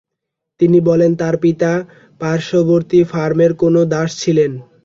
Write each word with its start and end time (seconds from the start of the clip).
তিনি 0.59 0.79
বলেন 0.79 1.11
তার 1.15 1.35
পিতা 1.37 1.71
পার্শবর্তি 2.21 2.99
ফার্মের 3.03 3.51
কোন 3.53 3.75
দাস 3.85 4.09
ছিলেন। 4.17 4.51